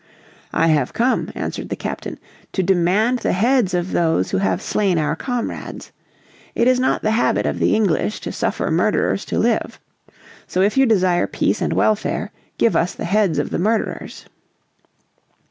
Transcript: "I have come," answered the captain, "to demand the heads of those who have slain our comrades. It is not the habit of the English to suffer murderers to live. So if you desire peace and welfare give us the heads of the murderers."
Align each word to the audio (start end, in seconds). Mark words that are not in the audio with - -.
"I 0.51 0.65
have 0.69 0.93
come," 0.93 1.29
answered 1.35 1.69
the 1.69 1.75
captain, 1.75 2.17
"to 2.53 2.63
demand 2.63 3.19
the 3.19 3.33
heads 3.33 3.75
of 3.75 3.91
those 3.91 4.31
who 4.31 4.37
have 4.39 4.59
slain 4.59 4.97
our 4.97 5.15
comrades. 5.15 5.91
It 6.55 6.67
is 6.67 6.79
not 6.79 7.03
the 7.03 7.11
habit 7.11 7.45
of 7.45 7.59
the 7.59 7.75
English 7.75 8.19
to 8.21 8.31
suffer 8.31 8.71
murderers 8.71 9.25
to 9.25 9.37
live. 9.37 9.79
So 10.47 10.61
if 10.61 10.75
you 10.75 10.87
desire 10.87 11.27
peace 11.27 11.61
and 11.61 11.71
welfare 11.73 12.31
give 12.57 12.75
us 12.75 12.95
the 12.95 13.05
heads 13.05 13.37
of 13.37 13.51
the 13.51 13.59
murderers." 13.59 14.25